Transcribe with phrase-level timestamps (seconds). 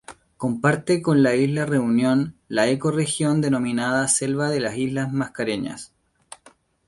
[0.35, 5.93] Comparte con la isla Reunión la ecorregión denominada Selva de las islas Mascareñas.